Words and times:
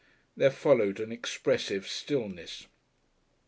There 0.35 0.49
followed 0.49 0.99
an 0.99 1.11
expressive 1.11 1.87
stillness. 1.87 2.65